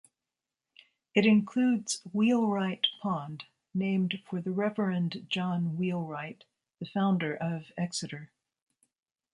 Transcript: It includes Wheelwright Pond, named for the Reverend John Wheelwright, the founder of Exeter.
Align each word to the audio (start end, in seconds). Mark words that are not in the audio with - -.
It 1.13 1.27
includes 1.27 2.01
Wheelwright 2.11 2.87
Pond, 3.03 3.43
named 3.71 4.19
for 4.25 4.41
the 4.41 4.49
Reverend 4.49 5.27
John 5.29 5.77
Wheelwright, 5.77 6.43
the 6.79 6.87
founder 6.87 7.35
of 7.35 7.71
Exeter. 7.77 8.31